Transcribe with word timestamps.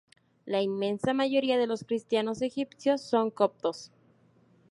La 0.47 0.63
inmensa 0.63 1.13
mayoría 1.13 1.59
de 1.59 1.67
los 1.67 1.83
cristianos 1.83 2.41
egipcios 2.41 3.01
son 3.01 3.29
coptos. 3.29 3.91